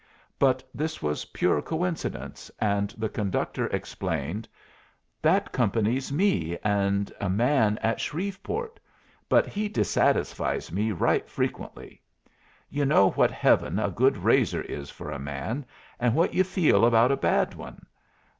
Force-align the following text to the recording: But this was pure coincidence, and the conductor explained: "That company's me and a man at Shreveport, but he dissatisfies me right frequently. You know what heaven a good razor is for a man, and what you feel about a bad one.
But 0.39 0.63
this 0.73 0.99
was 1.03 1.25
pure 1.25 1.61
coincidence, 1.61 2.49
and 2.57 2.89
the 2.97 3.07
conductor 3.07 3.67
explained: 3.67 4.49
"That 5.21 5.51
company's 5.51 6.11
me 6.11 6.57
and 6.63 7.13
a 7.21 7.29
man 7.29 7.77
at 7.83 8.01
Shreveport, 8.01 8.79
but 9.29 9.45
he 9.47 9.69
dissatisfies 9.69 10.71
me 10.71 10.91
right 10.91 11.29
frequently. 11.29 12.01
You 12.67 12.83
know 12.83 13.11
what 13.11 13.29
heaven 13.29 13.77
a 13.77 13.91
good 13.91 14.17
razor 14.17 14.61
is 14.63 14.89
for 14.89 15.11
a 15.11 15.19
man, 15.19 15.67
and 15.99 16.15
what 16.15 16.33
you 16.33 16.43
feel 16.43 16.83
about 16.83 17.11
a 17.11 17.15
bad 17.15 17.53
one. 17.53 17.85